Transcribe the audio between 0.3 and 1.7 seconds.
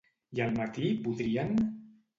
I al matí podrien?